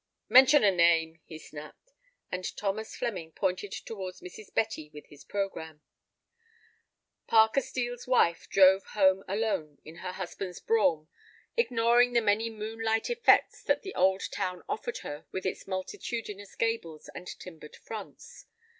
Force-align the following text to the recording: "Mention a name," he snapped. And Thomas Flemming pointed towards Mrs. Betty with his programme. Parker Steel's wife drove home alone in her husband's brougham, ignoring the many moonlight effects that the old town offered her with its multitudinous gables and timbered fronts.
"Mention 0.29 0.63
a 0.63 0.71
name," 0.71 1.19
he 1.25 1.37
snapped. 1.37 1.91
And 2.31 2.57
Thomas 2.57 2.95
Flemming 2.95 3.33
pointed 3.33 3.71
towards 3.71 4.19
Mrs. 4.19 4.51
Betty 4.51 4.89
with 4.89 5.05
his 5.09 5.23
programme. 5.23 5.83
Parker 7.27 7.61
Steel's 7.61 8.07
wife 8.07 8.49
drove 8.49 8.83
home 8.83 9.23
alone 9.27 9.77
in 9.85 9.97
her 9.97 10.13
husband's 10.13 10.59
brougham, 10.59 11.07
ignoring 11.55 12.13
the 12.13 12.19
many 12.21 12.49
moonlight 12.49 13.11
effects 13.11 13.61
that 13.61 13.83
the 13.83 13.93
old 13.93 14.23
town 14.31 14.63
offered 14.67 14.97
her 15.05 15.27
with 15.31 15.45
its 15.45 15.67
multitudinous 15.67 16.55
gables 16.55 17.07
and 17.13 17.27
timbered 17.37 17.75
fronts. 17.75 18.47